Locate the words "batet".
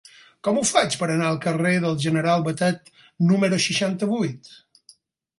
2.47-2.89